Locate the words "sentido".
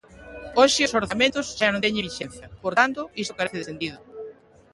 3.69-3.97